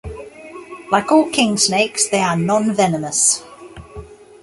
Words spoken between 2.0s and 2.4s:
they are